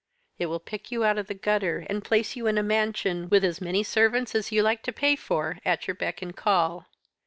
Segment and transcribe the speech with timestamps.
[0.39, 3.43] It will pick you out of the gutter, and place you in a mansion, with
[3.45, 6.87] as many servants as you like to pay for at your beck and call.